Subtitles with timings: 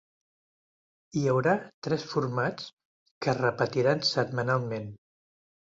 [1.19, 1.53] Hi haurà
[1.89, 2.67] tres formats
[3.19, 4.95] que es repetiran setmanalment.